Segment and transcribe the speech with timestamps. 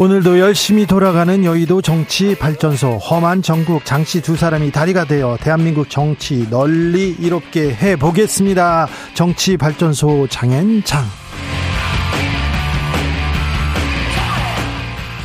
[0.00, 6.48] 오늘도 열심히 돌아가는 여의도 정치 발전소 험한 정국 장씨 두 사람이 다리가 되어 대한민국 정치
[6.48, 8.88] 널리 이롭게 해 보겠습니다.
[9.12, 11.04] 정치 발전소 장앤장.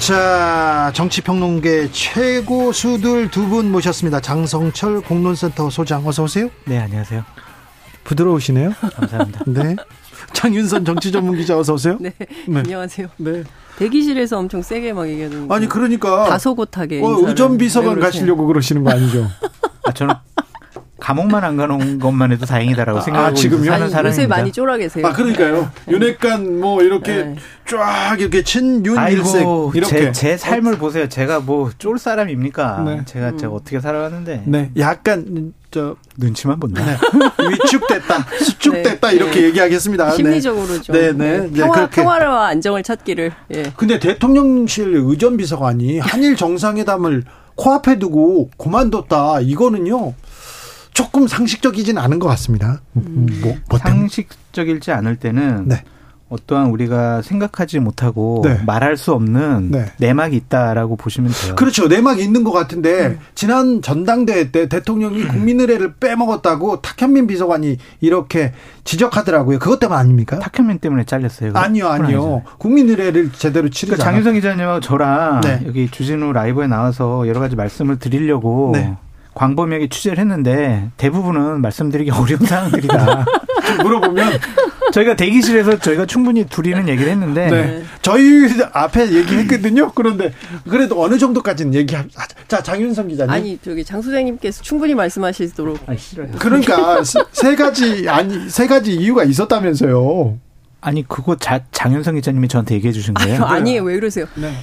[0.05, 4.19] 자, 정치평론계 최고 수들 두 분 모셨습니다.
[4.19, 6.49] 장성철 공론센터 소장 어서 오세요.
[6.65, 7.23] 네, 안녕하세요.
[8.03, 8.73] 부드러우시네요.
[8.93, 9.39] 감사합니다.
[9.47, 9.77] 네.
[10.33, 11.97] 장윤선 정치 전문 기자 어서 오세요.
[12.01, 12.11] 네.
[12.19, 12.59] 네.
[12.59, 13.07] 안녕하세요.
[13.15, 13.43] 네.
[13.77, 15.51] 대기실에서 엄청 세게 막 얘기하는.
[15.51, 17.01] 아니 그러니까 다소곳하게.
[17.03, 19.27] 어, 의전 비서관 가시려고 그러시는 거 아니죠?
[19.85, 20.15] 아, 저는
[21.05, 23.65] 감옥만 안 가는 것만 해도 다행이다라고 아, 생각하고 지금요?
[23.69, 24.07] 사는 사람입니다.
[24.09, 25.05] 요새 많이 쫄아 계세요.
[25.05, 25.69] 아 그러니까요.
[25.87, 27.35] 윤핵관 뭐 이렇게 네.
[27.67, 29.45] 쫙 이렇게 친윤일색
[29.75, 31.07] 이렇게 제, 제 삶을 보세요.
[31.07, 32.83] 제가 뭐 쫄 사람입니까?
[32.87, 33.01] 네.
[33.05, 33.37] 제가 음.
[33.37, 36.83] 제가 어떻게 살아왔는데 네, 약간 저 눈치만 본다.
[36.83, 36.97] 네.
[37.51, 39.15] 위축됐다, 수축됐다 네.
[39.15, 40.09] 이렇게 얘기하겠습니다.
[40.09, 40.15] 네.
[40.15, 41.87] 심리적으로 좀 네, 네, 네, 평화.
[41.87, 43.31] 평화와 안정을 찾기를.
[43.53, 43.63] 예.
[43.77, 49.41] 근데 대통령실 의전 비서관이 한일 정상회담을 코앞에 두고 그만뒀다.
[49.41, 50.13] 이거는요.
[50.95, 52.81] 조금 상식적이진 않은 것 같습니다.
[52.93, 53.03] 뭐,
[53.69, 53.99] 뭐 때문에?
[53.99, 55.83] 상식적일지 않을 때는 네.
[56.29, 58.59] 어떠한 우리가 생각하지 못하고 네.
[58.65, 59.85] 말할 수 없는 네.
[59.99, 61.55] 내막이 있다라고 보시면 돼요.
[61.55, 61.87] 그렇죠.
[61.87, 63.19] 내막이 있는 것 같은데 음.
[63.35, 65.27] 지난 전당대회 때 대통령이 음.
[65.27, 68.53] 국민의례를 빼먹었다고 탁현민 비서관이 이렇게
[68.85, 69.59] 지적하더라고요.
[69.59, 70.39] 그것 때문 아닙니까?
[70.39, 71.51] 탁현민 때문에 잘렸어요.
[71.53, 72.41] 아니요, 아니요.
[72.57, 75.61] 국민의례를 제대로 치르지 그러니까 장윤성 기자님하고 저랑 네.
[75.67, 78.95] 여기 주진우 라이브에 나와서 여러 가지 말씀을 드리려고 네.
[79.35, 83.25] 광범위하게 취재를 했는데 대부분은 말씀드리기 어려운 사항들이다.
[83.83, 84.39] 물어보면
[84.93, 87.83] 저희가 대기실에서 저희가 충분히 둘이는 얘기를 했는데 네.
[88.01, 89.91] 저희 앞에 얘기했거든요.
[89.93, 90.31] 그런데
[90.69, 92.03] 그래도 어느 정도까지는 얘기하.
[92.47, 93.29] 자 장윤성 기자님.
[93.31, 95.79] 아니 저기 장 소장님께서 충분히 말씀하시도록.
[95.87, 96.29] 아, 싫어요.
[96.39, 100.37] 그러니까 세- 세 가지 아니 세 가지 이유가 있었다면서요.
[100.81, 103.43] 아니 그거 자, 장윤성 기자님이 저한테 얘기해 주신 거예요?
[103.43, 103.83] 아유, 아니에요.
[103.83, 104.27] 왜 그러세요?
[104.35, 104.53] 네.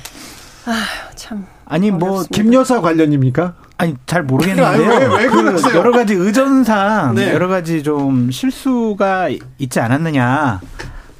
[1.16, 1.46] 참.
[1.64, 2.34] 아니 뭐 어렵습니다.
[2.42, 3.54] 김 여사 관련입니까?
[3.78, 4.66] 아니 잘 모르겠는데요.
[4.66, 5.74] 아니, 왜- 왜 그?
[5.76, 7.32] 여러 가지 의전상 네.
[7.32, 10.60] 여러 가지 좀 실수가 있지 않았느냐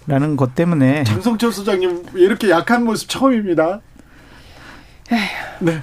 [0.06, 3.80] 라는 것 때문에 장성철 소장님 이렇게 약한 모습 처음입니다.
[5.60, 5.82] 네.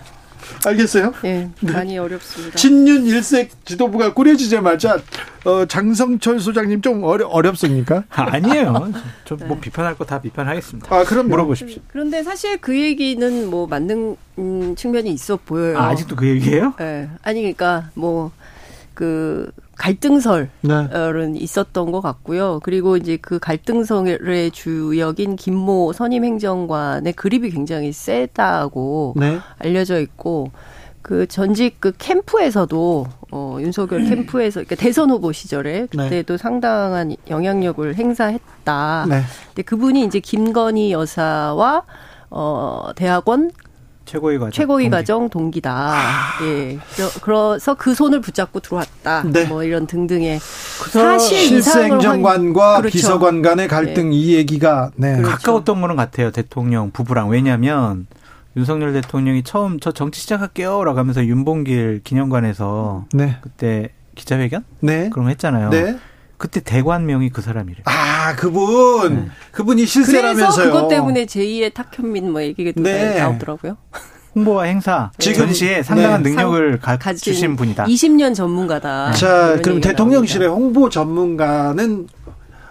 [0.66, 1.14] 알겠어요?
[1.26, 2.56] 예, 많이 어렵습니다.
[2.58, 5.00] 친윤 일색 지도부가 꾸려지자마자
[5.46, 8.04] 어, 장성철 소장님 좀 어려, 어렵습니까?
[8.10, 8.92] 아, 아니에요.
[9.26, 9.60] 저뭐 네.
[9.62, 10.94] 비판할 거 다 비판하겠습니다.
[10.96, 11.82] 아 그럼 물어보십시오.
[11.92, 15.78] 그런데 사실 그 얘기는 뭐 맞는 음, 측면이 있어 보여요.
[15.78, 16.74] 아, 아직도 그 얘기예요?
[16.82, 17.10] 예.
[17.22, 21.34] 아니 그러니까 뭐그 갈등설은 네.
[21.36, 22.60] 있었던 것 같고요.
[22.64, 29.40] 그리고 이제 그 갈등설의 주역인 김모 선임 행정관의 그립이 굉장히 세다고 네.
[29.58, 30.52] 알려져 있고
[31.02, 39.06] 그 전직 그 캠프에서도 어 윤석열 캠프에서 그러니까 대선 후보 시절에 그때도 상당한 영향력을 행사했다.
[39.08, 39.22] 네.
[39.48, 41.84] 근데 그분이 이제 김건희 여사와
[42.30, 43.52] 어 대학원
[44.10, 44.52] 최고위 과정.
[44.52, 44.90] 최고위 동기.
[44.90, 45.96] 과정 동기다.
[46.44, 46.80] 예.
[46.96, 47.10] 그러-
[47.52, 49.24] 그래서 그 손을 붙잡고 들어왔다.
[49.28, 49.46] 네.
[49.46, 51.56] 뭐 이런 등등의 사실 실세
[51.86, 52.92] 이상을 행정관과 확- 그렇죠.
[52.94, 55.18] 비서관 간의 갈등 이 얘기가 네.
[55.18, 55.30] 그렇죠.
[55.30, 56.32] 가까웠던 거는 같아요.
[56.32, 57.30] 대통령 부부랑.
[57.30, 58.08] 왜냐하면
[58.58, 63.38] 윤석열 대통령이 처음 저 정치 시작할게요라고 하면서 윤봉길 기념관에서 네.
[63.42, 65.10] 그때 기자회견 네.
[65.12, 65.70] 그런 거 했잖아요.
[65.70, 65.98] 네.
[66.40, 67.82] 그때 대관명이 그 사람이래.
[67.84, 69.14] 아, 그분.
[69.26, 69.30] 네.
[69.52, 70.72] 그분이 그래서 실세라면서요.
[70.72, 73.20] 그것 때문에 제2의 탁현민 뭐 얘기가 또 네.
[73.20, 73.76] 나오더라고요.
[74.36, 76.30] 홍보와 행사 지금- 전시에 상당한 네.
[76.30, 77.86] 능력을 가, 가진 주신 분이다.
[77.86, 79.12] 20년 전문가다.
[79.12, 80.66] 자, 이런 그럼 대통령실의 나옵니다.
[80.66, 82.08] 홍보 전문가는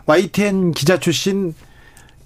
[0.06, 1.54] YTN 기자 출신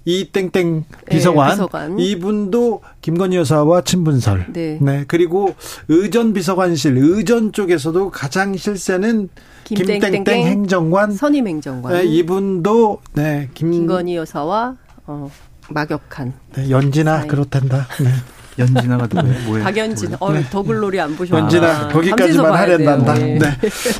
[0.05, 1.99] 이 땡땡 비서관, 네, 비서관.
[1.99, 4.47] 이분도 김건희 여사와 친분설.
[4.51, 5.05] 네.
[5.07, 5.55] 그리고
[5.87, 9.29] 의전 비서관실 의전 쪽에서도 가장 실세는
[9.63, 11.13] 김땡땡 김땡땡 행정관.
[11.13, 15.31] 선임 행정관 네, 이분도 네, 김 김건희 여사와 어,
[15.69, 17.27] 막역한 네, 연진아 사이.
[17.27, 17.87] 그렇단다.
[18.03, 18.09] 네.
[18.59, 19.39] 연진아가 누구예요?
[19.47, 19.63] 뭐예요?
[19.63, 20.15] 박연진.
[20.19, 21.41] 어, 더글로리 안 보셨나?
[21.43, 23.13] 연진아 거기까지만 하련단다.
[23.15, 23.39] 네.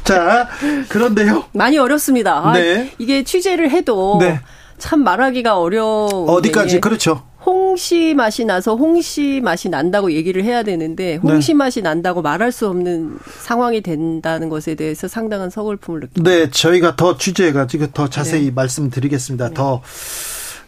[0.03, 0.47] 자,
[0.89, 1.45] 그런데요.
[1.53, 2.49] 많이 어렵습니다.
[2.49, 2.91] 아, 네.
[2.99, 4.39] 이게 취재를 해도 네.
[4.83, 7.24] 참 말하기가 어려운 어디까지 게 그렇죠.
[7.45, 13.18] 홍시 맛이 나서 홍시 맛이 난다고 얘기를 해야 되는데 홍시 맛이 난다고 말할 수 없는
[13.39, 16.30] 상황이 된다는 것에 대해서 상당한 서글픔을 느낍니다.
[16.30, 18.51] 네, 저희가 더 취재해가지고 더 자세히 네.
[18.51, 19.51] 말씀드리겠습니다.
[19.51, 19.81] 더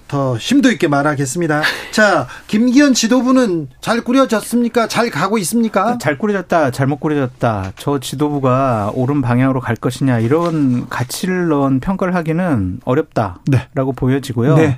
[0.08, 1.62] 더 심도 있게 말하겠습니다.
[1.92, 4.88] 자, 김기현 지도부는 잘 꾸려졌습니까?
[4.88, 5.98] 잘 가고 있습니까?
[5.98, 7.72] 잘 꾸려졌다, 잘못 꾸려졌다.
[7.78, 13.96] 저 지도부가 옳은 방향으로 갈 것이냐 이런 가치를 넣은 평가를 하기는 어렵다라고 네.
[13.96, 14.56] 보여지고요.
[14.58, 14.78] 네.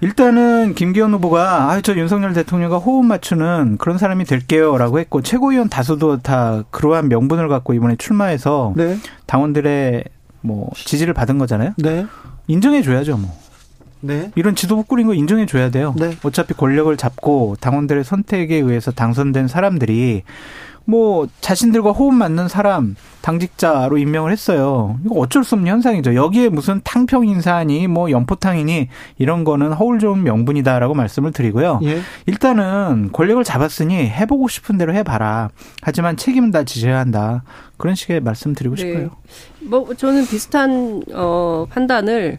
[0.00, 6.18] 일단은 김기현 후보가 아 저 윤석열 대통령과 호흡 맞추는 그런 사람이 될게요라고 했고 최고위원 다수도
[6.20, 8.98] 다 그러한 명분을 갖고 이번에 출마해서 네.
[9.26, 10.04] 당원들의
[10.40, 11.72] 뭐 지지를 받은 거잖아요.
[11.76, 12.06] 네.
[12.48, 13.34] 인정해 줘야죠, 뭐.
[14.04, 14.30] 네.
[14.34, 15.94] 이런 지도부 꾸린 거 인정해 줘야 돼요.
[15.98, 16.16] 네.
[16.22, 20.22] 어차피 권력을 잡고 당원들의 선택에 의해서 당선된 사람들이
[20.86, 24.98] 뭐 자신들과 호흡 맞는 사람 당직자로 임명을 했어요.
[25.04, 26.14] 이거 어쩔 수 없는 현상이죠.
[26.14, 31.80] 여기에 무슨 탕평 인사니 뭐 연포탕이니 이런 거는 허울 좋은 명분이다라고 말씀을 드리고요.
[31.84, 32.00] 예.
[32.26, 35.48] 일단은 권력을 잡았으니 해보고 싶은 대로 해봐라.
[35.80, 37.44] 하지만 책임은 다 지져야 한다.
[37.78, 38.82] 그런 식의 말씀드리고 네.
[38.82, 39.10] 싶어요.
[39.62, 42.38] 뭐 저는 비슷한 어 판단을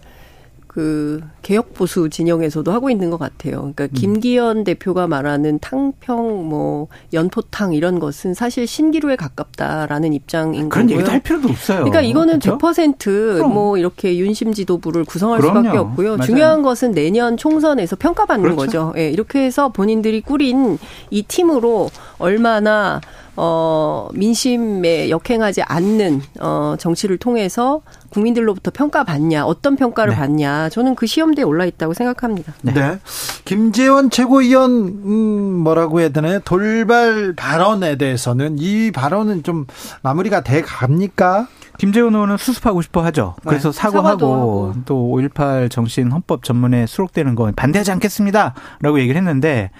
[0.75, 3.72] 그 개혁 보수 진영에서도 하고 있는 것 같아요.
[3.74, 3.89] 그러니까 음.
[3.94, 10.98] 김기현 대표가 말하는 탕평 뭐 연포탕 이런 것은 사실 신기루에 가깝다라는 입장인 그런 거고요.
[10.98, 11.77] 얘기도 할 필요도 없어요.
[11.77, 12.57] 그러니까 이거는 그렇죠?
[12.57, 15.60] 100%뭐 이렇게 윤심 지도부를 구성할 그럼요.
[15.60, 16.18] 수밖에 없고요.
[16.18, 16.24] 맞아요.
[16.24, 18.66] 중요한 것은 내년 총선에서 평가받는 그렇죠.
[18.66, 18.94] 거죠.
[18.98, 20.77] 예, 네, 이렇게 해서 본인들이 꾸린
[21.10, 23.00] 이 팀으로 얼마나
[23.38, 30.20] 어, 민심에 역행하지 않는 어, 정치를 통해서 국민들로부터 평가받냐, 어떤 평가를 네.
[30.20, 32.54] 받냐, 저는 그 시험대에 올라 있다고 생각합니다.
[32.62, 32.74] 네.
[32.74, 33.00] 네.
[33.44, 36.40] 김재원 최고위원, 음, 뭐라고 해야 되나요?
[36.40, 39.66] 돌발 발언에 대해서는 이 발언은 좀
[40.02, 41.48] 마무리가 돼 갑니까?
[41.78, 43.36] 김재원 의원은 수습하고 싶어 하죠.
[43.44, 43.50] 네.
[43.50, 43.78] 그래서 네.
[43.78, 48.54] 사과하고 또 5.18 정신 헌법 전문에 수록되는 건 반대하지 않겠습니다.
[48.82, 49.72] 라고 얘기를 했는데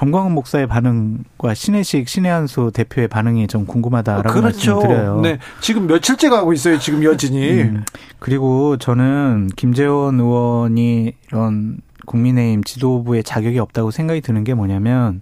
[0.00, 4.76] 정광훈 목사의 반응과 신혜식 신혜한수 대표의 반응이 좀 궁금하다라고 그렇죠.
[4.76, 5.20] 말씀드려요.
[5.20, 5.38] 네.
[5.60, 6.78] 지금 며칠째 가고 있어요.
[6.78, 7.60] 지금 여진이.
[7.60, 7.84] 음.
[8.18, 15.20] 그리고 저는 김재원 의원이 이런 국민의힘 지도부의 자격이 없다고 생각이 드는 게 뭐냐면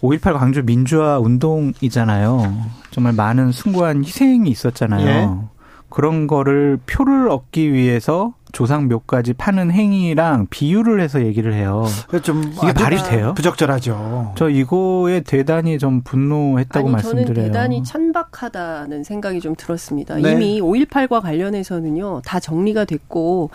[0.00, 2.56] 5.18 광주 민주화 운동이잖아요.
[2.90, 5.06] 정말 많은 숭고한 희생이 있었잖아요.
[5.06, 5.55] 예.
[5.88, 11.84] 그런 거를 표를 얻기 위해서 조상 묘까지 파는 행위랑 비유를 해서 얘기를 해요.
[12.22, 13.34] 좀 이게 말이 돼요?
[13.36, 14.32] 부적절하죠.
[14.36, 17.34] 저 이거에 대단히 좀 분노했다고 아니, 말씀드려요.
[17.34, 20.16] 저는 대단히 천박하다는 생각이 좀 들었습니다.
[20.16, 20.32] 네.
[20.32, 23.50] 이미 5.18과 관련해서는요 다 정리가 됐고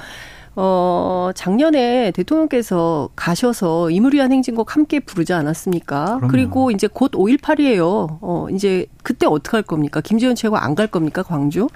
[0.56, 6.18] 어, 작년에 대통령께서 가셔서 이무리한 행진곡 함께 부르지 않았습니까?
[6.18, 6.28] 그럼요.
[6.28, 8.18] 그리고 이제 곧 5.18이에요.
[8.22, 10.02] 어, 이제 그때 어떻게 할 겁니까?
[10.02, 11.24] 김재현 최고 안 갈 겁니까?
[11.24, 11.68] 광주?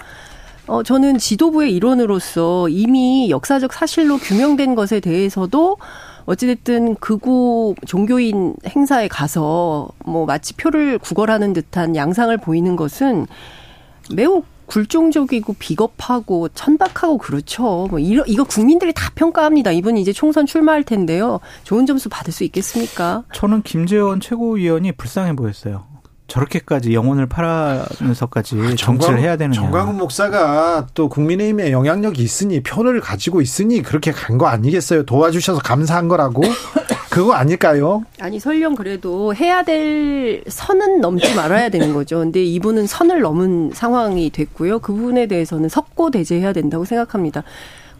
[0.68, 5.78] 어, 저는 지도부의 일원으로서 이미 역사적 사실로 규명된 것에 대해서도
[6.26, 13.28] 어찌됐든 극우 종교인 행사에 가서 뭐 마치 표를 구걸하는 듯한 양상을 보이는 것은
[14.12, 17.88] 매우 굴종적이고 비겁하고 천박하고 그렇죠.
[17.92, 19.72] 뭐 이러, 이거 국민들이 다 평가합니다.
[19.72, 21.40] 이분이 이제 총선 출마할 텐데요.
[21.64, 23.24] 좋은 점수 받을 수 있겠습니까?
[23.34, 25.95] 저는 김재원 최고위원이 불쌍해 보였어요.
[26.28, 29.60] 저렇게까지 영혼을 팔아면서까지 아, 정치를 해야 되느냐.
[29.60, 35.04] 정광훈 목사가 또 국민의힘에 영향력이 있으니 표를 가지고 있으니 그렇게 간 거 아니겠어요?
[35.06, 36.42] 도와주셔서 감사한 거라고?
[37.10, 38.04] 그거 아닐까요?
[38.20, 42.20] 아니 설령 그래도 해야 될 선은 넘지 말아야 되는 거죠.
[42.20, 44.80] 근데 이분은 선을 넘은 상황이 됐고요.
[44.80, 47.44] 그 부분에 대해서는 석고 대제해야 된다고 생각합니다.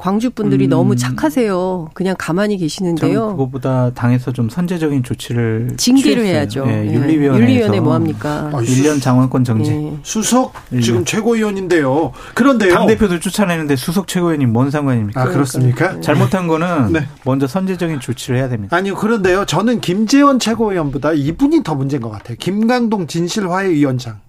[0.06, 0.70] 광주 분들이 음.
[0.70, 1.90] 너무 착하세요.
[1.96, 3.30] 그냥 가만히 계시는데요.
[3.32, 6.36] 그거보다 당에서 좀 선제적인 조치를 징계를 취했어요.
[6.36, 6.66] 해야죠.
[6.68, 8.52] 네, 윤리위원회 윤리위원회 뭐 합니까?
[8.54, 9.72] 아, 1년 장관권 정지.
[9.72, 9.98] 네.
[10.04, 12.12] 수석 지금 최고위원인데요.
[12.36, 12.72] 그런데요.
[12.72, 15.20] 당 대표들 쫓아내는데 수석 최고위원이 뭔 상관입니까?
[15.20, 15.94] 아 그렇습니까?
[15.94, 16.02] 네.
[16.02, 17.08] 잘못한 거는 네.
[17.24, 18.78] 먼저 선제적인 조치를 해야 됩니다.
[18.78, 18.94] 아니요.
[18.94, 19.46] 그런데요.
[19.48, 22.38] 저는 김재원 최고위원보다 이분이 더 문제인 것 같아요.
[22.40, 24.20] 김강동 진실화해 위원장.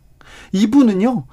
[0.53, 1.25] 이분은요.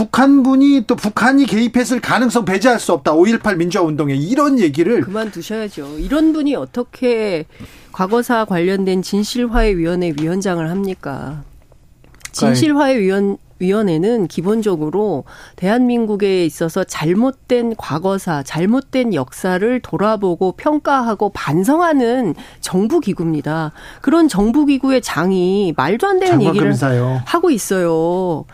[0.00, 3.12] 북한분이 또 북한이 개입했을 가능성 배제할 수 없다.
[3.12, 5.98] 5.18 민주화 운동에 이런 얘기를 그만두셔야죠.
[5.98, 7.44] 이런 분이 어떻게
[7.92, 11.42] 과거사 관련된 진실화해위원회 위원장을 합니까?
[12.32, 15.24] 진실화해위원 위원회는 기본적으로
[15.56, 23.72] 대한민국에 있어서 잘못된 과거사, 잘못된 역사를 돌아보고 평가하고 반성하는 정부 기구입니다.
[24.00, 26.74] 그런 정부 기구의 장이 말도 안 되는 얘기를
[27.26, 28.46] 하고 있어요.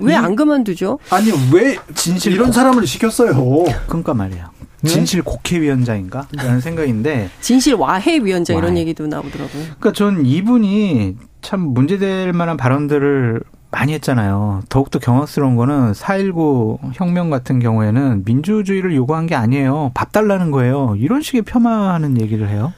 [0.00, 0.98] 왜 안 그만두죠?
[1.10, 3.64] 아니 왜 진실 이런 사람을 시켰어요?
[3.86, 4.46] 그러니까 말이에요.
[4.82, 4.88] 네?
[4.90, 6.26] 진실 국회위원장인가?
[6.32, 7.28] 라는 생각인데.
[7.40, 8.64] 진실 와해위원장 와해.
[8.66, 9.62] 이런 얘기도 나오더라고요.
[9.62, 13.42] 그러니까 전 이분이 참 문제될 만한 발언들을
[13.72, 14.62] 많이 했잖아요.
[14.68, 19.92] 더욱더 경악스러운 거는 4.19 혁명 같은 경우에는 민주주의를 요구한 게 아니에요.
[19.94, 20.94] 밥 달라는 거예요.
[20.98, 22.72] 이런 식의 폄하하는 얘기를 해요.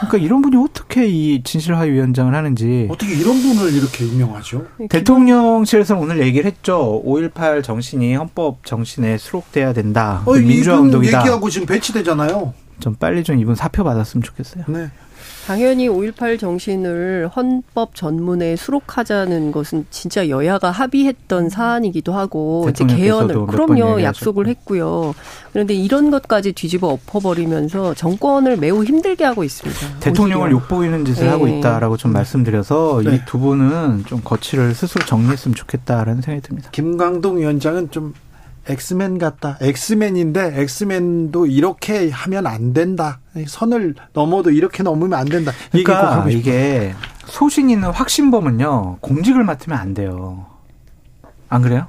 [0.00, 4.66] 그러니까 이런 분이 어떻게 이 진실화해 위원장을 하는지 어떻게 이런 분을 이렇게 임명하죠?
[4.90, 7.02] 대통령실에서 오늘 얘기를 했죠.
[7.04, 10.22] 5.18 정신이 헌법 정신에 수록돼야 된다.
[10.26, 11.20] 어, 민주화 운동이다.
[11.20, 12.54] 얘기하고 지금 배치되잖아요.
[12.80, 14.64] 좀 빨리 좀 이분 사표 받았으면 좋겠어요.
[14.68, 14.90] 네.
[15.46, 24.02] 당연히 5.18 정신을 헌법 전문에 수록하자는 것은 진짜 여야가 합의했던 사안이기도 하고 이제 개헌을 그럼요
[24.02, 25.14] 약속을 했고요.
[25.52, 29.98] 그런데 이런 것까지 뒤집어 엎어버리면서 정권을 매우 힘들게 하고 있습니다.
[30.00, 30.52] 대통령을.
[30.52, 31.30] 욕보이는 짓을 네.
[31.30, 33.16] 하고 있다라고 좀 말씀드려서 네.
[33.16, 36.70] 이두 분은 좀 거취를 스스로 정리했으면 좋겠다라는 생각이 듭니다.
[36.72, 38.14] 김광동 위원장은 좀
[38.68, 39.58] 엑스맨 같다.
[39.60, 43.20] 엑스맨인데 엑스맨도 이렇게 하면 안 된다.
[43.46, 45.52] 선을 넘어도 이렇게 넘으면 안 된다.
[45.70, 46.94] 그러니까 이게
[47.26, 50.46] 소신 있는 확신범은요 공직을 맡으면 안 돼요.
[51.48, 51.86] 안 그래요?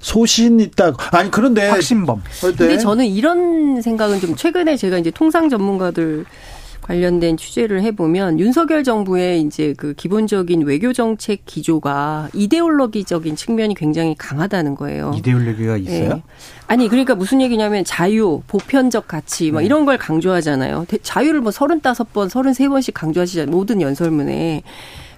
[0.00, 0.92] 소신 있다.
[1.12, 2.22] 아니 그런데 확신범.
[2.40, 6.26] 근데 저는 이런 생각은 좀 최근에 제가 이제 통상 전문가들
[6.86, 14.76] 관련된 취재를 해보면 윤석열 정부의 이제 그 기본적인 외교 정책 기조가 이데올로기적인 측면이 굉장히 강하다는
[14.76, 15.12] 거예요.
[15.16, 16.08] 이데올로기가 있어요?
[16.14, 16.22] 네.
[16.68, 20.86] 아니 그러니까 무슨 얘기냐면 자유, 보편적 가치 뭐 이런 걸 강조하잖아요.
[21.02, 23.50] 자유를 뭐 서른다섯 번, 서른세 번씩 강조하시잖아요.
[23.50, 24.62] 모든 연설문에.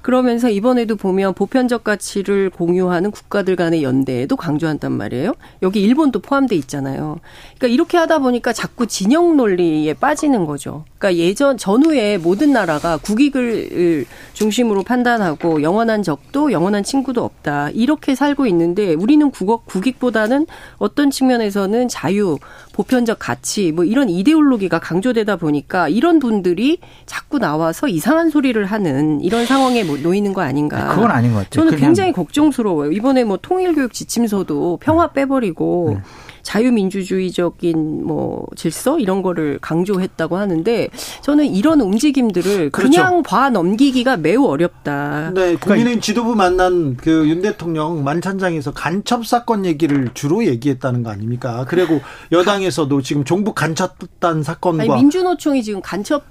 [0.03, 5.35] 그러면서 이번에도 보면 보편적 가치를 공유하는 국가들 간의 연대에도 강조한단 말이에요.
[5.63, 7.19] 여기 일본도 포함돼 있잖아요.
[7.59, 10.85] 그러니까 이렇게 하다 보니까 자꾸 진영 논리에 빠지는 거죠.
[10.99, 17.71] 그러니까 예전 전후에 모든 나라가 국익을 중심으로 판단하고 영원한 적도 영원한 친구도 없다.
[17.71, 20.47] 이렇게 살고 있는데 우리는 국어 국익보다는
[20.79, 22.39] 어떤 측면에서는 자유,
[22.73, 29.47] 보편적 가치 뭐 이런 이데올로기가 강조되다 보니까 이런 분들이 자꾸 나와서 이상한 소리를 하는 이런
[29.47, 30.95] 상황에 뭐 놓이는 거 아닌가.
[30.95, 31.65] 그건 아닌 것 같아요.
[31.65, 32.93] 저는 굉장히 걱정스러워요.
[32.93, 36.03] 이번에 뭐 통일교육 지침서도 평화 빼버리고 네.
[36.43, 40.89] 자유민주주의적인 뭐 질서 이런 거를 강조했다고 하는데
[41.23, 42.91] 저는 이런 움직임들을 그렇죠.
[42.91, 45.33] 그냥 봐 넘기기가 매우 어렵다.
[45.35, 51.67] 네, 국민의힘 지도부 만난 그 윤 대통령 만찬장에서 간첩 사건 얘기를 주로 얘기했다는 거 아닙니까?
[51.69, 52.01] 그리고
[52.33, 56.25] 여당에서도 지금 종북 간첩단 사건과 아니, 민주노총이 지금 간첩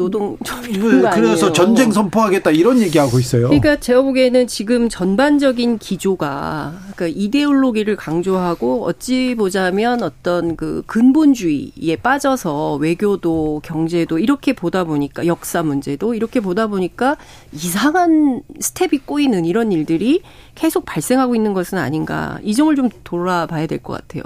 [0.00, 0.38] 노동
[0.72, 3.48] 네, 그래서 전쟁 선포하겠다 이런 얘기하고 있어요.
[3.48, 12.76] 그러니까 제가 보기에는 지금 전반적인 기조가 그러니까 이데올로기를 강조하고 어찌 보자면 어떤 그 근본주의에 빠져서
[12.76, 17.16] 외교도 경제도 이렇게 보다 보니까 역사 문제도 이렇게 보다 보니까
[17.52, 20.22] 이상한 스텝이 꼬이는 이런 일들이
[20.54, 24.22] 계속 발생하고 있는 것은 아닌가 이 점을 좀 돌아봐야 될 것 같아요.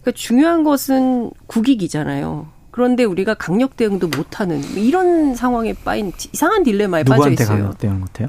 [0.00, 2.53] 그러니까 중요한 것은 국익이잖아요.
[2.74, 7.46] 그런데 우리가 강력 대응도 못하는 이런 상황에 빠인 이상한 딜레마에 빠져 있어요.
[7.46, 8.26] 강력 대응 못해요?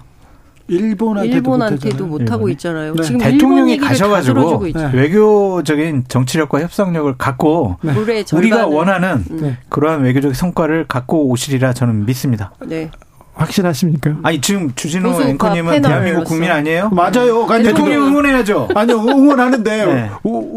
[0.67, 2.93] 일본한테도, 일본한테도 못하고 있잖아요.
[2.93, 3.01] 네.
[3.01, 4.91] 지금 대통령이 가셔가지고 네.
[4.93, 7.95] 외교적인 정치력과 협상력을 갖고 네.
[8.33, 9.57] 우리가 원하는 음.
[9.69, 12.53] 그러한 외교적 성과를 갖고 오시리라 저는 믿습니다.
[12.67, 12.91] 네.
[13.33, 14.17] 확실하십니까?
[14.21, 16.89] 아니 지금 주진우 앵커님은 대한민국 국민 아니에요?
[16.89, 17.47] 맞아요.
[17.47, 18.69] 대통령 응원해야죠.
[18.75, 20.11] 아니요 응원하는데 네.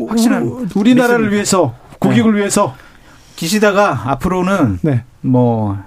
[0.08, 1.30] 확실한 우리나라를 믿습니다.
[1.32, 2.40] 위해서 국익을 네.
[2.40, 2.74] 위해서
[3.38, 5.04] 기시다가 앞으로는 네.
[5.20, 5.78] 뭐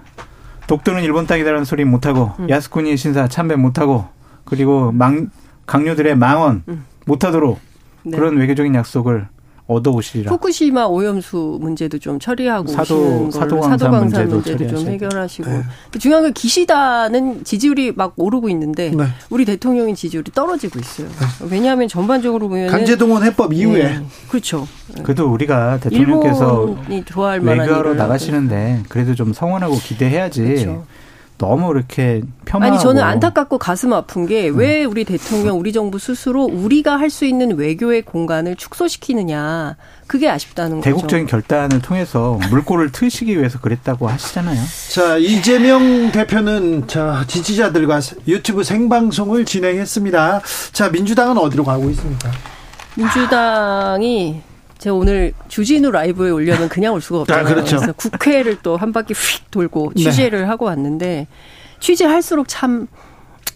[0.68, 2.50] 독도는 일본 땅이다라는 소리 못 하고 음.
[2.50, 4.08] 야스쿠니 신사 참배 못 하고
[4.46, 5.30] 그리고 망
[5.66, 6.86] 강요들의 망언 음.
[7.06, 7.60] 못 하도록
[8.04, 8.18] 네.
[8.18, 9.28] 그런 외교적인 약속을
[9.72, 10.32] 얻어오시리라.
[10.32, 15.64] 후쿠시마 오염수 문제도 좀 처리하고 사도 사도광산, 사도광산 문제도, 좀 해결하시고 네.
[16.00, 19.06] 중요한 건 기시다는 지지율이 막 오르고 있는데 네.
[19.30, 21.08] 우리 대통령의 지지율이 떨어지고 있어요.
[21.08, 21.48] 네.
[21.50, 24.06] 왜냐하면 전반적으로 보면 강제동원 해법 이후에 네.
[24.30, 24.68] 그렇죠.
[25.04, 26.76] 그래도 우리가 대통령께서
[27.42, 30.44] 외교하러 나가시는데 그래도 좀 성원하고 기대해야지.
[30.44, 30.86] 그렇죠.
[31.42, 34.92] 너무 이렇게 폄하하고 아니 저는 안타깝고 가슴 아픈 게왜 음.
[34.92, 39.76] 우리 대통령 우리 정부 스스로 우리가 할 수 있는 외교의 공간을 축소시키느냐
[40.08, 40.84] 그게 아쉽다는 거죠.
[40.86, 44.62] 대국적인 결단을 통해서 물꼬를 트시기 위해서 그랬다고 하시잖아요.
[44.94, 50.42] 자 이재명 대표는 자 지지자들과 유튜브 생방송을 진행했습니다.
[50.72, 52.32] 자 민주당은 어디로 가고 있습니까?
[52.96, 54.42] 민주당이
[54.82, 57.46] 제가 오늘 주진우 라이브에 올려면 그냥 올 수가 아, 없잖아요.
[57.46, 57.76] 아, 그렇죠.
[57.78, 60.02] 그래서 국회를 또 한 바퀴 휙 돌고 네.
[60.04, 60.46] 취재를 네.
[60.46, 61.28] 하고 왔는데
[61.80, 62.88] 취재할수록 참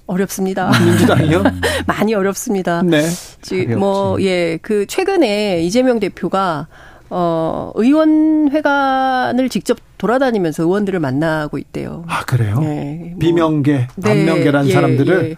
[0.05, 0.70] 어렵습니다.
[0.86, 1.44] 민주당이요?
[1.88, 2.84] 많이 어렵습니다.
[2.84, 3.01] 네.
[3.41, 6.67] 지금 뭐, 예, 그 최근에 이재명 대표가
[7.10, 12.03] 어, 의원회관을 직접 돌아다니면서 의원들을 만나고 있대요.
[12.08, 12.60] 아, 그래요?
[12.60, 13.08] 네.
[13.13, 15.29] 뭐, 비명계, 반명계란 네, 사람들을.
[15.32, 15.36] 예.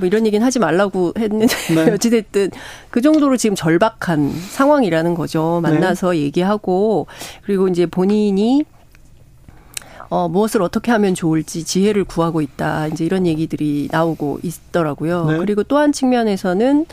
[0.00, 1.90] 뭐 이런 얘기는 하지 말라고 했는데 네.
[1.94, 2.50] 어찌됐든
[2.90, 5.60] 그 정도로 지금 절박한 상황이라는 거죠.
[5.62, 6.18] 만나서 네.
[6.22, 7.06] 얘기하고
[7.44, 8.64] 그리고 이제 본인이
[10.08, 12.88] 어, 무엇을 어떻게 하면 좋을지 지혜를 구하고 있다.
[12.88, 15.24] 이제 이런 얘기들이 나오고 있더라고요.
[15.26, 15.38] 네.
[15.38, 16.86] 그리고 또 한 측면에서는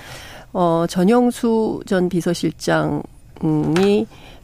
[0.53, 3.01] 어, 전영수 전 비서실장이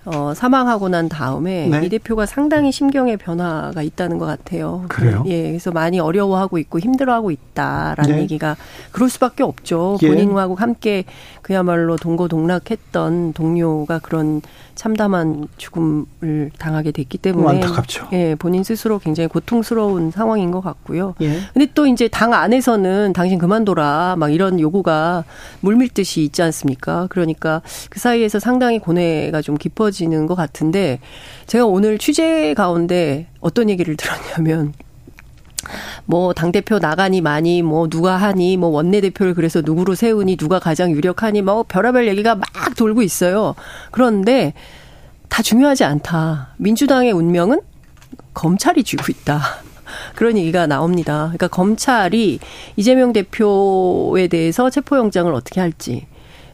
[0.06, 1.86] 어, 사망하고 난 다음에 네.
[1.86, 4.86] 이 대표가 상당히 심경의 변화가 있다는 것 같아요.
[4.90, 5.24] 그래요?
[5.28, 8.22] 예, 그래서 많이 어려워하고 있고 힘들어하고 있다라는 네.
[8.24, 8.58] 얘기가
[8.92, 9.98] 그럴 수밖에 없죠.
[10.02, 10.08] 예.
[10.08, 11.06] 본인하고 함께
[11.42, 14.42] 그야말로 동고동락했던 동료가 그런
[14.76, 18.10] 참담한 죽음을 당하게 됐기 때문에 안타깝죠.
[18.14, 21.16] 예, 본인 스스로 굉장히 고통스러운 상황인 것 같고요.
[21.22, 21.40] 예.
[21.54, 25.24] 근데 또 이제 당 안에서는 당신 그만둬라 막 이런 요구가
[25.62, 27.08] 물밀듯이 있지 않습니까?
[27.10, 31.00] 그러니까 그 사이에서 상당히 고뇌가 좀 깊어 지는 것 같은데
[31.48, 34.74] 제가 오늘 취재 가운데 어떤 얘기를 들었냐면
[36.06, 41.42] 뭐 당대표 나가니 많이 뭐 누가 하니 뭐 원내대표를 그래서 누구로 세우니 누가 가장 유력하니
[41.42, 42.46] 뭐 별의별 얘기가 막
[42.76, 43.56] 돌고 있어요.
[43.92, 44.54] 그런데
[45.30, 46.50] 다 중요하지 않다.
[46.58, 47.62] 민주당의 운명은
[48.34, 49.42] 검찰이 쥐고 있다.
[50.16, 51.26] 그런 얘기가 나옵니다.
[51.26, 52.40] 그러니까 검찰이
[52.76, 56.08] 이재명 대표에 대해서 체포영장을 어떻게 할지,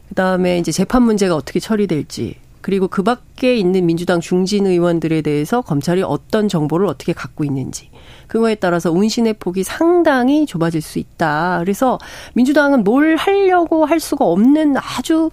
[0.08, 5.60] 그 다음에 이제 재판 문제가 어떻게 처리될지, 그리고 그 밖에 있는 민주당 중진 의원들에 대해서
[5.62, 7.90] 검찰이 어떤 정보를 어떻게 갖고 있는지,
[8.26, 11.58] 그거에 따라서 운신의 폭이 상당히 좁아질 수 있다.
[11.60, 11.98] 그래서
[12.34, 15.30] 민주당은 뭘 하려고 할 수가 없는 아주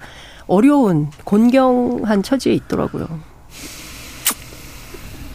[0.47, 3.07] 어려운 곤경한 처지에 있더라고요.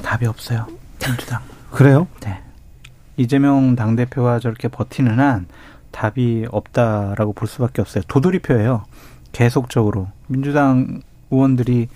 [0.02, 0.66] 답이 없어요.
[1.04, 1.40] 민주당.
[1.70, 2.06] 그래요?
[2.20, 2.40] 네.
[3.16, 5.46] 이재명 당대표가 저렇게 버티는 한
[5.90, 8.02] 답이 없다라고 볼 수밖에 없어요.
[8.08, 8.84] 도돌이표예요.
[9.32, 10.08] 계속적으로.
[10.26, 11.88] 민주당 의원들이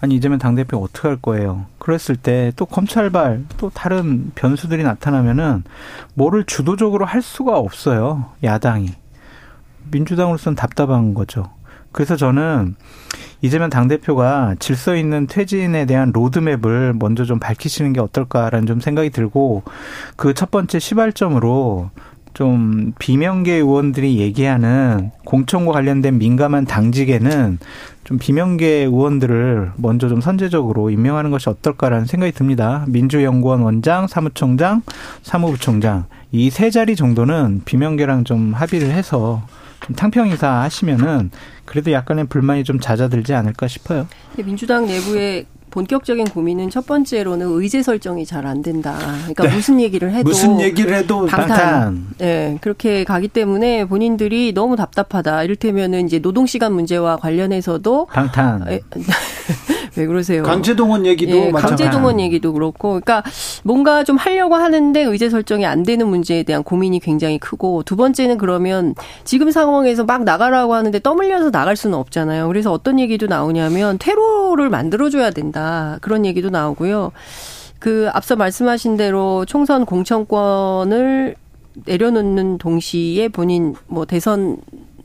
[0.00, 1.66] 아니 이재명 당대표 어떻게 할 거예요?
[1.78, 5.62] 그랬을 때 또 검찰발 또 다른 변수들이 나타나면은
[6.14, 8.26] 뭐를 주도적으로 할 수가 없어요.
[8.42, 8.90] 야당이.
[9.90, 11.50] 민주당으로서는 답답한 거죠.
[11.92, 12.74] 그래서 저는
[13.42, 19.62] 이재명 당대표가 질서 있는 퇴진에 대한 로드맵을 먼저 좀 밝히시는 게 어떨까라는 좀 생각이 들고
[20.16, 21.90] 그 첫 번째 시발점으로
[22.34, 27.58] 좀 비명계 의원들이 얘기하는 공천과 관련된 민감한 당직에는
[28.04, 32.84] 좀 비명계 의원들을 먼저 좀 선제적으로 임명하는 것이 어떨까라는 생각이 듭니다.
[32.88, 34.82] 민주연구원 원장, 사무총장,
[35.22, 39.42] 사무부총장 이 세 자리 정도는 비명계랑 좀 합의를 해서
[39.84, 41.30] 좀 탕평 인사 하시면은
[41.64, 44.06] 그래도 약간의 불만이 좀 잦아들지 않을까 싶어요.
[44.36, 48.98] 민주당 내부에 본격적인 고민은 첫 번째로는 의제 설정이 잘 안 된다.
[49.20, 49.54] 그러니까 네.
[49.54, 51.48] 무슨 얘기를 해도 무슨 얘기를 해도 방탄.
[51.48, 52.06] 방탄.
[52.18, 55.44] 네, 그렇게 가기 때문에 본인들이 너무 답답하다.
[55.44, 58.66] 이를테면은 이제 노동 시간 문제와 관련해서도 방탄.
[59.96, 60.42] 왜 그러세요?
[60.42, 63.22] 강제동원 얘기도 예, 강제동원 얘기도 그렇고, 그러니까
[63.62, 68.38] 뭔가 좀 하려고 하는데 의제 설정이 안 되는 문제에 대한 고민이 굉장히 크고 두 번째는
[68.38, 72.48] 그러면 지금 상황에서 막 나가라고 하는데 떠밀려서 나갈 수는 없잖아요.
[72.48, 77.12] 그래서 어떤 얘기도 나오냐면 테러를 만들어줘야 된다 그런 얘기도 나오고요.
[77.78, 81.34] 그 앞서 말씀하신 대로 총선 공천권을
[81.84, 84.58] 내려놓는 동시에 본인 뭐 대선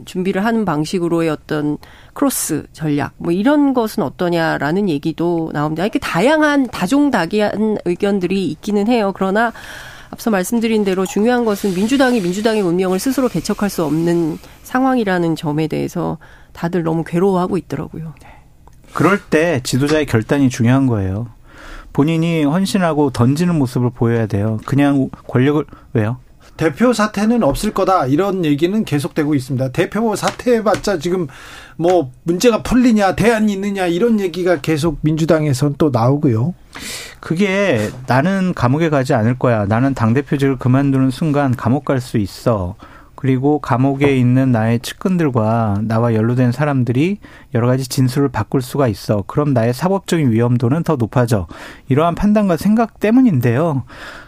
[0.05, 1.77] 준비를 하는 방식으로의 어떤
[2.13, 5.83] 크로스 전략 뭐 이런 것은 어떠냐라는 얘기도 나옵니다.
[5.83, 9.11] 이렇게 다양한 다종다기한 의견들이 있기는 해요.
[9.15, 9.53] 그러나
[10.09, 16.17] 앞서 말씀드린 대로 중요한 것은 민주당이 민주당의 운명을 스스로 개척할 수 없는 상황이라는 점에 대해서
[16.53, 18.13] 다들 너무 괴로워하고 있더라고요.
[18.21, 18.29] 네.
[18.93, 21.27] 그럴 때 지도자의 결단이 중요한 거예요.
[21.93, 24.59] 본인이 헌신하고 던지는 모습을 보여야 돼요.
[24.65, 26.17] 그냥 권력을 왜요?
[26.57, 29.69] 대표 사퇴는 없을 거다 이런 얘기는 계속되고 있습니다.
[29.69, 31.27] 대표 사퇴해봤자 지금
[31.77, 36.53] 뭐 문제가 풀리냐 대안이 있느냐 이런 얘기가 계속 민주당에선 또 나오고요.
[37.19, 39.65] 그게 나는 감옥에 가지 않을 거야.
[39.65, 42.75] 나는 당 대표직을 그만두는 순간 감옥 갈 수 있어.
[43.17, 47.17] 그리고 감옥에 있는 나의 측근들과 나와 연루된 사람들이
[47.55, 49.23] 여러 가지 진술을 바꿀 수가 있어.
[49.25, 51.47] 그럼 나의 사법적인 위험도는 더 높아져.
[51.89, 53.83] 이러한 판단과 생각 때문인데요.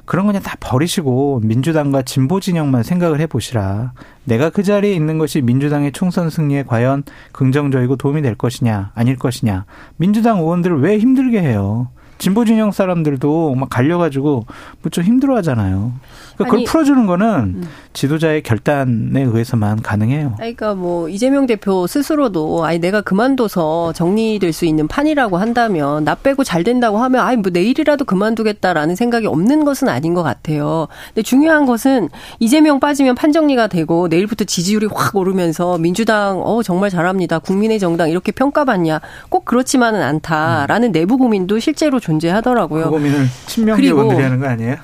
[0.10, 3.94] 그런 거 그냥 다 버리시고 민주당과 진보 진영만 생각을 해보시라.
[4.24, 9.66] 내가 그 자리에 있는 것이 민주당의 총선 승리에 과연 긍정적이고 도움이 될 것이냐, 아닐 것이냐.
[9.98, 11.90] 민주당 의원들을 왜 힘들게 해요?
[12.20, 14.46] 진보 진영 사람들도 막 갈려가지고
[14.84, 15.94] 무척 힘들어하잖아요.
[16.36, 17.64] 그러니까 그걸 풀어주는 거는 음.
[17.92, 20.36] 지도자의 결단에 의해서만 가능해요.
[20.38, 26.46] 그러니까 뭐 이재명 대표 스스로도 아니 내가 그만둬서 정리될 수 있는 판이라고 한다면 나 빼고
[26.46, 30.88] 잘 된다고 하면 아니 뭐 내일이라도 그만두겠다라는 생각이 없는 것은 아닌 것 같아요.
[31.10, 36.90] 근데 중요한 것은 이재명 빠지면 판 정리가 되고 내일부터 지지율이 확 오르면서 민주당 어 정말
[36.90, 37.40] 잘합니다.
[37.40, 40.92] 국민의 정당 이렇게 평가받냐 꼭 그렇지만은 않다라는 음.
[40.94, 42.86] 내부 고민도 실제로 존재하더라고요.
[42.86, 44.76] 그 고민을 친명계 의원들이 하는 거 아니에요?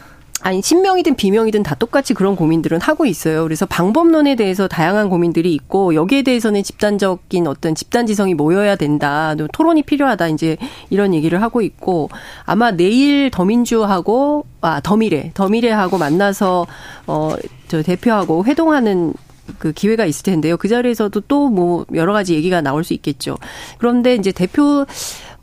[0.41, 3.41] 아니 친명이든 비명이든 다 똑같이 그런 고민들은 하고 있어요.
[3.41, 9.33] 그래서 방법론에 대해서 다양한 고민들이 있고 여기에 대해서는 집단적인 어떤 집단 지성이 모여야 된다.
[9.53, 10.27] 토론이 필요하다.
[10.27, 10.57] 이제
[10.91, 12.11] 이런 얘기를 하고 있고
[12.43, 16.67] 아마 내일 더민주하고 아 더미래 더미래하고 만나서
[17.07, 19.13] 어저 대표하고 회동하는
[19.57, 20.57] 그 기회가 있을 텐데요.
[20.57, 23.38] 그 자리에서도 또 뭐 여러 가지 얘기가 나올 수 있겠죠.
[23.77, 24.85] 그런데 이제 대표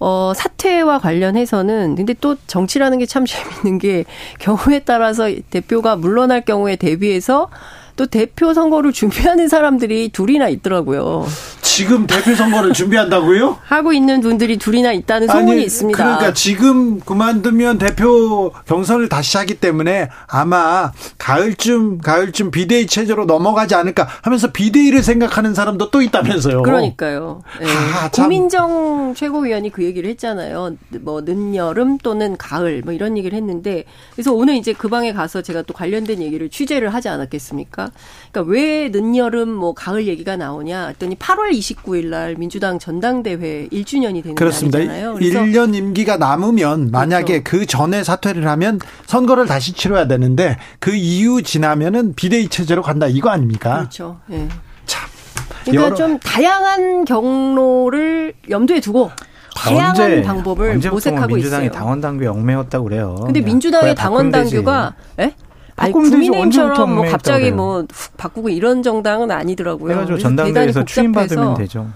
[0.05, 4.05] 어, 사퇴와 관련해서는 근데 또 정치라는 게 참 재밌는 게
[4.41, 7.49] 경우에 따라서 대표가 물러날 경우에 대비해서
[7.97, 11.27] 또 대표 선거를 준비하는 사람들이 둘이나 있더라고요.
[11.63, 13.59] 지금 대표 선거를 준비한다고요?
[13.65, 15.97] 하고 있는 분들이 둘이나 있다는 소문이 아니, 있습니다.
[15.97, 24.09] 그러니까 지금 그만두면 대표 경선을 다시 하기 때문에 아마 가을쯤 가을쯤 비대위 체제로 넘어가지 않을까
[24.23, 26.63] 하면서 비대위를 생각하는 사람도 또 있다면서요.
[26.63, 27.43] 그러니까요.
[27.61, 27.67] 네.
[27.67, 30.77] 아, 고민정 최고위원이 그 얘기를 했잖아요.
[31.01, 35.63] 뭐 늦여름 또는 가을 뭐 이런 얘기를 했는데 그래서 오늘 이제 그 방에 가서 제가
[35.63, 37.93] 또 관련된 얘기를 취재를 하지 않았겠습니까?
[38.33, 44.35] 그러니까 왜 늦여름 뭐 가을 얘기가 나오냐 했더니 8월 29일 날 민주당 전당대회 1주년이 되는
[44.35, 44.79] 그렇습니다.
[44.79, 45.15] 날이잖아요.
[45.17, 47.45] 1년 임기가 남으면 만약에 그렇죠.
[47.45, 53.31] 그 전에 사퇴를 하면 선거를 다시 치러야 되는데 그 이후 지나면은 비대위 체제로 간다 이거
[53.31, 53.79] 아닙니까?
[53.79, 54.21] 그렇죠.
[54.31, 54.49] 예.
[54.87, 55.09] 참.
[55.65, 55.95] 그러니까.
[55.95, 59.11] 좀 다양한 경로를 염두에 두고
[59.55, 61.79] 다양한 언제, 방법을 모색하고 민주당이 있어요.
[61.79, 63.17] 당원 당규 얽매였다고 그래요.
[63.25, 65.35] 근데 민주당의 당원 당규가 예?
[65.77, 69.87] 아니, 국민의힘처럼 뭐 갑자기 뭐 훅 바꾸고 이런 정당은 아니더라고요.
[69.87, 71.89] 그래가지고 전당대회에서 추임받으면 되죠.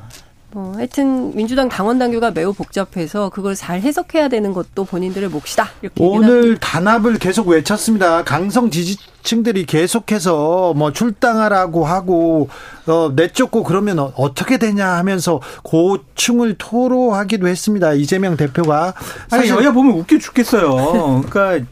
[0.52, 5.68] 뭐 하여튼 민주당 당원 당규가 매우 복잡해서 그걸 잘 해석해야 되는 것도 본인들의 몫이다.
[5.82, 8.24] 이렇게 오늘 단합을 계속 외쳤습니다.
[8.24, 12.48] 강성 지지층들이 계속해서 뭐 출당하라고 하고
[12.86, 17.92] 어, 내쫓고 그러면 어떻게 되냐 하면서 고충을 토로하기도 했습니다.
[17.92, 18.94] 이재명 대표가
[19.28, 21.22] 사실 아니, 여야 보면 웃겨 죽겠어요.
[21.28, 21.66] 그러니까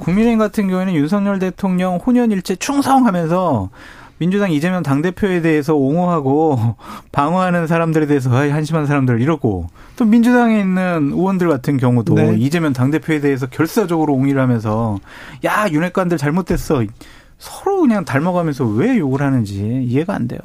[0.00, 3.70] 국민의힘 같은 경우에는 윤석열 대통령 혼연일체 충성하면서
[4.18, 6.76] 민주당 이재명 당대표에 대해서 옹호하고
[7.12, 12.34] 방어하는 사람들에 대해서 한심한 사람들 이러고 또 민주당에 있는 의원들 같은 경우도 네.
[12.38, 14.98] 이재명 당대표에 대해서 결사적으로 옹의를 하면서
[15.44, 16.84] 야 윤핵관들 잘못됐어
[17.38, 20.40] 서로 그냥 닮아가면서 왜 욕을 하는지 이해가 안 돼요.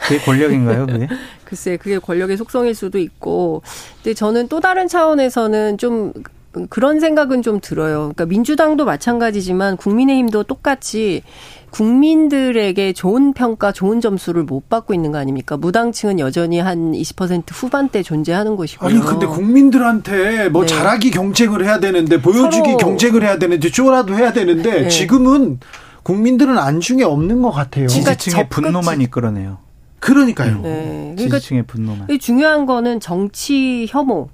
[0.00, 1.08] 그게 권력인가요, 그게?
[1.44, 3.62] 글쎄, 그게 권력의 속성일 수도 있고.
[3.96, 6.12] 근데 저는 또 다른 차원에서는 좀
[6.68, 7.98] 그런 생각은 좀 들어요.
[7.98, 11.22] 그러니까 민주당도 마찬가지지만 국민의힘도 똑같이
[11.70, 15.56] 국민들에게 좋은 평가, 좋은 점수를 못 받고 있는 거 아닙니까?
[15.56, 18.88] 무당층은 여전히 한 20% 후반대 존재하는 것이고요.
[18.90, 20.68] 아니 근데 국민들한테 뭐 네.
[20.68, 24.88] 잘하기 경쟁을 해야 되는데 보여주기 경쟁을 해야 되는데 쇼라도 해야 되는데 네.
[24.88, 25.60] 지금은
[26.02, 27.86] 국민들은 안중에 없는 것 같아요.
[27.86, 29.58] 지지층의 분노만 이끌어내요.
[30.00, 30.62] 그러니까요.
[30.62, 31.12] 네.
[31.14, 32.08] 그러니까 지지층의 분노만.
[32.18, 34.30] 중요한 거는 정치 혐오.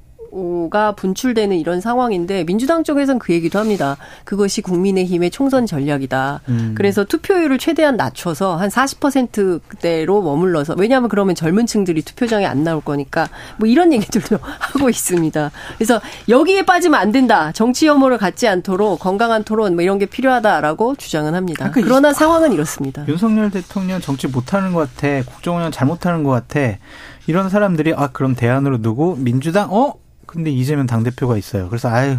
[0.70, 3.96] 가 분출되는 이런 상황인데 민주당 쪽에서는 그 얘기도 합니다.
[4.24, 6.40] 그것이 국민의힘의 총선 전략이다.
[6.48, 6.74] 음.
[6.76, 13.28] 그래서 투표율을 최대한 낮춰서 한 40%대로 머물러서 왜냐하면 그러면 젊은 층들이 투표장에 안 나올 거니까
[13.58, 15.50] 뭐 이런 얘기들도 하고 있습니다.
[15.76, 17.52] 그래서 여기에 빠지면 안 된다.
[17.52, 21.70] 정치 혐오를 갖지 않도록 건강한 토론 뭐 이런 게 필요하다라고 주장은 합니다.
[21.70, 23.04] 그러니까 그러나 상황은 이렇습니다.
[23.08, 25.22] 윤석열 대통령 정치 못하는 것 같아.
[25.30, 26.78] 국정운영 잘못하는 것 같아.
[27.26, 29.94] 이런 사람들이 아 그럼 대안으로 두고 민주당 어
[30.37, 31.68] 근데 이재명 당대표가 있어요.
[31.70, 32.18] 그래서 아유,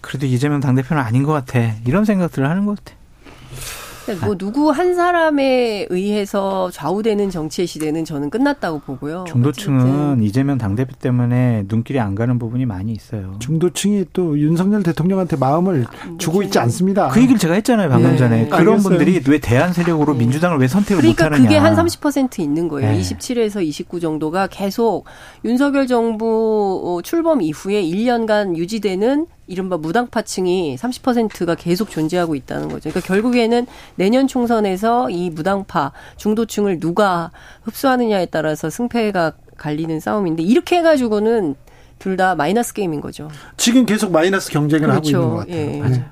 [0.00, 1.60] 그래도 이재명 당대표는 아닌 것 같아.
[1.86, 2.96] 이런 생각들을 하는 것 같아.
[4.24, 9.24] 뭐 누구 한 사람에 의해서 좌우되는 정치의 시대는 저는 끝났다고 보고요.
[9.28, 13.36] 중도층은 이재명 당대표 때문에 눈길이 안 가는 부분이 많이 있어요.
[13.38, 17.08] 중도층이 또 윤석열 대통령한테 마음을 아, 주고 있지 않습니다.
[17.08, 18.16] 그 얘기를 제가 했잖아요 방금 네.
[18.16, 18.46] 전에.
[18.48, 18.82] 그런 알겠어요.
[18.82, 20.18] 분들이 왜 대한 세력으로 네.
[20.20, 21.48] 민주당을 왜 선택을 그러니까 못하느냐.
[21.48, 22.90] 그게 한 30% 있는 거예요.
[22.90, 23.00] 네.
[23.00, 25.04] 27에서 29 정도가 계속
[25.44, 32.90] 윤석열 정부 출범 이후에 1년간 유지되는 이른바 무당파층이 30%가 계속 존재하고 있다는 거죠.
[32.90, 37.30] 그러니까 결국에는 내년 총선에서 이 무당파 중도층을 누가
[37.62, 41.54] 흡수하느냐에 따라서 승패가 갈리는 싸움인데 이렇게 해가지고는
[41.98, 43.30] 둘 다 마이너스 게임인 거죠.
[43.56, 45.16] 지금 계속 마이너스 경쟁을 그렇죠.
[45.18, 45.94] 하고 있는 것 같아요.
[45.94, 45.98] 예.
[45.98, 46.04] 네.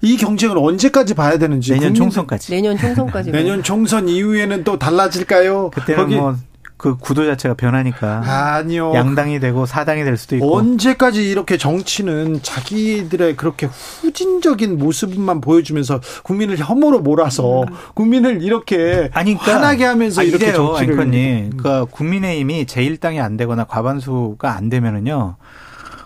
[0.00, 2.52] 이 경쟁을 언제까지 봐야 되는지 내년 총선까지.
[2.52, 3.32] 내년 총선까지.
[3.32, 5.70] 내년 총선 이후에는 또 달라질까요?
[5.70, 6.36] 그때는 뭐
[6.76, 8.92] 그 구도 자체가 변하니까 아니요.
[8.94, 16.58] 양당이 되고 사당이 될 수도 있고 언제까지 이렇게 정치는 자기들의 그렇게 후진적인 모습만 보여주면서 국민을
[16.58, 17.68] 혐오로 몰아서 음.
[17.94, 21.50] 국민을 이렇게 아니, 그러니까, 화나게 하면서 아, 이렇게 이래요, 정치를 앵커님.
[21.56, 25.36] 그러니까 국민의힘이 제1당이 안 되거나 과반수가 안 되면은요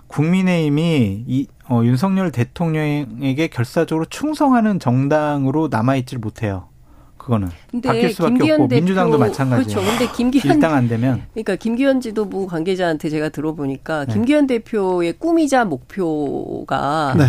[0.06, 6.69] 국민의힘이 이 어, 윤석열 대통령에게 결사적으로 충성하는 정당으로 남아있질 못해요.
[7.20, 7.50] 그거는
[7.85, 9.80] 바뀔 수밖에 없고 민주당도 마찬가지예요.
[9.80, 9.98] 그렇죠.
[9.98, 14.12] 근데 김기현 일당 안 되면 그러니까 김기현 지도부 관계자한테 제가 들어보니까 네.
[14.14, 17.26] 김기현 대표의 꿈이자 목표가 네.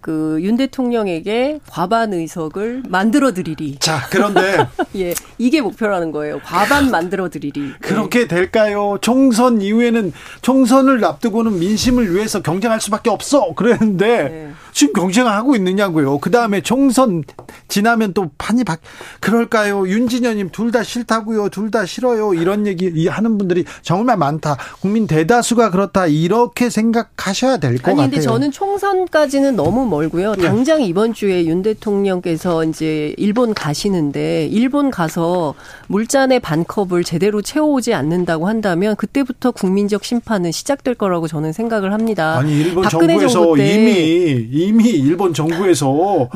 [0.00, 3.76] 그윤 대통령에게 과반 의석을 만들어 드리리.
[3.78, 5.14] 자, 그런데 예.
[5.38, 6.40] 이게 목표라는 거예요.
[6.40, 7.74] 과반 만들어 드리리.
[7.80, 8.98] 그렇게 될까요?
[9.00, 13.54] 총선 이후에는 총선을 앞두고는 민심을 위해서 경쟁할 수밖에 없어.
[13.54, 14.52] 그랬는데 네.
[14.72, 16.18] 지금 경쟁하고 있느냐고요.
[16.18, 17.22] 그 다음에 총선
[17.68, 18.76] 지나면 또 판이 바
[19.20, 19.86] 그럴까요?
[19.86, 21.50] 윤진현님 둘 다 싫다고요.
[21.50, 22.32] 둘 다 싫어요.
[22.34, 24.56] 이런 얘기 하는 분들이 정말 많다.
[24.80, 26.06] 국민 대다수가 그렇다.
[26.06, 28.00] 이렇게 생각하셔야 될 것 같아요.
[28.02, 30.34] 아니 근데 저는 총선까지는 너무 멀고요.
[30.34, 30.42] 네.
[30.42, 35.54] 당장 이번 주에 윤 대통령께서 이제 일본 가시는데 일본 가서
[35.88, 42.38] 물잔의 반컵을 제대로 채워오지 않는다고 한다면 그때부터 국민적 심판은 시작될 거라고 저는 생각을 합니다.
[42.38, 46.28] 아니 일본 정부에서 정부 이미 이미 일본 정부에서 뭐,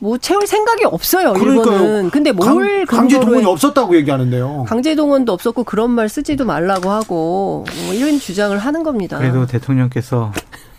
[0.00, 1.32] 뭐 채울 생각이 없어요.
[1.32, 1.76] 그러니까요.
[1.78, 2.10] 일본은.
[2.10, 4.64] 근데 뭘 강, 제 동원이 없었다고 얘기하는데요.
[4.68, 9.18] 강제 동원도 없었고 그런 말 쓰지도 말라고 하고 뭐 이런 주장을 하는 겁니다.
[9.18, 10.32] 그래도 대통령께서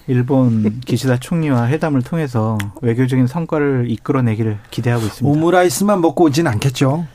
[0.07, 5.39] 일본 기시다 총리와 회담을 통해서 외교적인 성과를 이끌어내기를 기대하고 있습니다.
[5.39, 7.05] 오므라이스만 먹고 오진 않겠죠.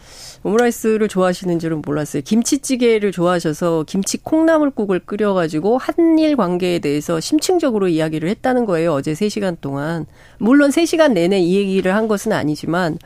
[0.47, 2.23] 오므라이스를 좋아하시는 줄은 몰랐어요.
[2.23, 8.93] 김치찌개를 좋아하셔서 김치 콩나물국을 끓여가지고 한일 관계에 대해서 심층적으로 이야기를 했다는 거예요.
[8.93, 10.07] 어제 3시간 동안.
[10.39, 12.97] 물론 3시간 내내 이 얘기를 한 것은 아니지만,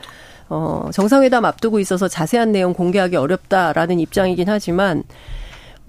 [0.49, 5.03] 어, 정상회담 앞두고 있어서 자세한 내용 공개하기 어렵다라는 입장이긴 하지만,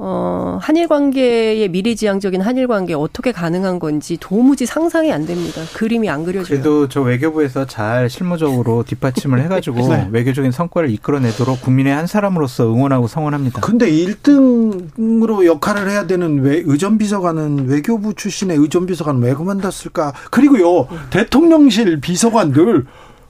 [0.05, 5.63] 어, 한일 관계의 미래지향적인 한일 관계 어떻게 가능한 건지 도무지 상상이 안 됩니다.
[5.77, 6.49] 그림이 안 그려져요.
[6.49, 10.09] 그래도 저 외교부에서 잘 실무적으로 뒷받침을 해가지고 네.
[10.11, 13.61] 외교적인 성과를 이끌어내도록 국민의 한 사람으로서 응원하고 성원합니다.
[13.61, 20.15] 근데 1등으로 역할을 해야 되는 외, 의전비서관은 외교부 출신의 의전비서관 왜 그만뒀을까?
[20.33, 22.87] 그리고요, 대통령실 비서관들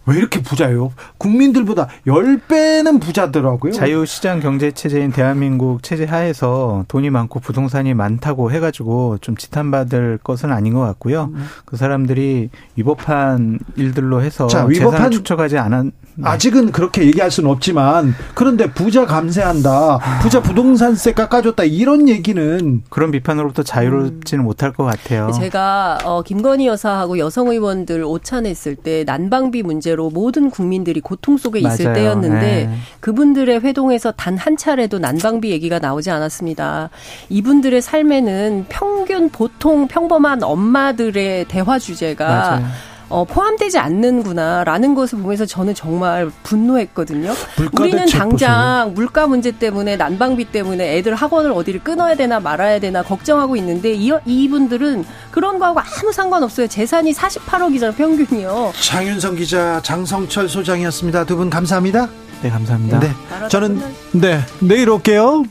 [0.07, 0.93] 왜 이렇게 부자예요?
[1.19, 3.73] 국민들보다 10배는 부자더라고요.
[3.73, 10.81] 자유시장 경제체제인 대한민국 체제 하에서 돈이 많고 부동산이 많다고 해가지고 좀 지탄받을 것은 아닌 것
[10.81, 11.31] 같고요.
[11.33, 11.47] 음.
[11.65, 15.87] 그 사람들이 위법한 일들로 해서 자, 위법한 축적하지 않았.
[16.15, 16.29] 네.
[16.29, 23.62] 아직은 그렇게 얘기할 수는 없지만 그런데 부자 감세한다, 부자 부동산세 깎아줬다 이런 얘기는 그런 비판으로부터
[23.62, 24.45] 자유롭지는 음.
[24.45, 25.31] 못할 것 같아요.
[25.33, 31.61] 제가 어, 김건희 여사하고 여성 의원들 오찬했을 때 난방비 문제 문제로 모든 국민들이 고통 속에
[31.61, 31.94] 있을 맞아요.
[31.94, 32.70] 때였는데 네.
[33.00, 36.88] 그분들의 회동에서 단 한 차례도 난방비 얘기가 나오지 않았습니다.
[37.28, 42.66] 이분들의 삶에는 평균 보통 평범한 엄마들의 대화 주제가 맞아요.
[43.12, 47.35] 어, 포함되지 않는구나라는 것을 보면서 저는 정말 분노했거든요.
[47.79, 48.92] 우리는 당장 보세요.
[48.94, 54.11] 물가 문제 때문에 난방비 때문에 애들 학원을 어디를 끊어야 되나 말아야 되나 걱정하고 있는데 이,
[54.25, 56.66] 이분들은 그런 거하고 아무 상관없어요.
[56.68, 58.72] 재산이 48억이잖아요, 평균이요.
[58.81, 61.25] 장윤성 기자, 장성철 소장이었습니다.
[61.27, 62.09] 두 분 감사합니다.
[62.42, 62.98] 네, 감사합니다.
[63.01, 63.11] 네.
[63.48, 65.44] 저는 네, 내일 올게요.